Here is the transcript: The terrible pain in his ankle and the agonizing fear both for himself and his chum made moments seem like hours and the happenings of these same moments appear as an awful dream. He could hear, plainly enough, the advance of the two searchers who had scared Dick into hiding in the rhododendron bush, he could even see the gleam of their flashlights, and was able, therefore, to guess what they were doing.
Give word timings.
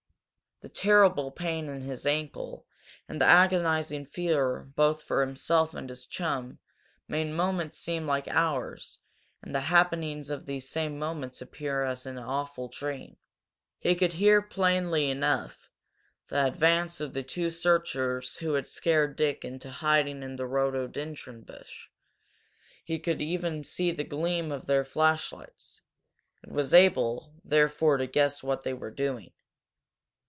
The 0.63 0.69
terrible 0.69 1.31
pain 1.31 1.67
in 1.69 1.81
his 1.81 2.05
ankle 2.05 2.67
and 3.09 3.19
the 3.19 3.25
agonizing 3.25 4.05
fear 4.05 4.59
both 4.59 5.01
for 5.01 5.21
himself 5.21 5.73
and 5.73 5.89
his 5.89 6.05
chum 6.05 6.59
made 7.07 7.31
moments 7.33 7.79
seem 7.79 8.05
like 8.05 8.27
hours 8.27 8.99
and 9.41 9.55
the 9.55 9.61
happenings 9.73 10.29
of 10.29 10.45
these 10.45 10.69
same 10.69 10.99
moments 10.99 11.41
appear 11.41 11.81
as 11.81 12.05
an 12.05 12.19
awful 12.19 12.67
dream. 12.67 13.17
He 13.79 13.95
could 13.95 14.13
hear, 14.13 14.39
plainly 14.39 15.09
enough, 15.09 15.67
the 16.27 16.45
advance 16.45 17.01
of 17.01 17.13
the 17.15 17.23
two 17.23 17.49
searchers 17.49 18.35
who 18.37 18.53
had 18.53 18.67
scared 18.69 19.15
Dick 19.15 19.43
into 19.43 19.71
hiding 19.71 20.21
in 20.21 20.35
the 20.35 20.45
rhododendron 20.45 21.41
bush, 21.41 21.89
he 22.83 22.99
could 22.99 23.19
even 23.19 23.63
see 23.63 23.89
the 23.91 24.03
gleam 24.03 24.51
of 24.51 24.67
their 24.67 24.85
flashlights, 24.85 25.81
and 26.43 26.51
was 26.51 26.71
able, 26.71 27.33
therefore, 27.43 27.97
to 27.97 28.05
guess 28.05 28.43
what 28.43 28.61
they 28.61 28.75
were 28.75 28.91
doing. 28.91 29.31